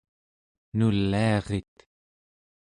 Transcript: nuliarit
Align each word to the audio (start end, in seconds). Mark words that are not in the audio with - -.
nuliarit 0.77 1.75